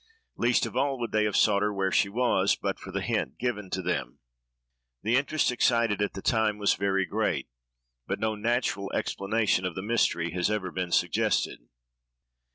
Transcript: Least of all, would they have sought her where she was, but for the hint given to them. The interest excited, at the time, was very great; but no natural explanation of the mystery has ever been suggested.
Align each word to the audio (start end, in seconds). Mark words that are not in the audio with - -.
Least 0.35 0.65
of 0.65 0.75
all, 0.75 0.97
would 0.97 1.11
they 1.11 1.25
have 1.25 1.35
sought 1.37 1.61
her 1.61 1.71
where 1.71 1.91
she 1.91 2.09
was, 2.09 2.55
but 2.55 2.79
for 2.79 2.89
the 2.91 3.03
hint 3.03 3.37
given 3.37 3.69
to 3.69 3.83
them. 3.83 4.17
The 5.03 5.15
interest 5.15 5.51
excited, 5.51 6.01
at 6.01 6.13
the 6.15 6.23
time, 6.23 6.57
was 6.57 6.73
very 6.73 7.05
great; 7.05 7.47
but 8.07 8.19
no 8.19 8.33
natural 8.33 8.91
explanation 8.95 9.63
of 9.63 9.75
the 9.75 9.83
mystery 9.83 10.31
has 10.31 10.49
ever 10.49 10.71
been 10.71 10.91
suggested. 10.91 11.67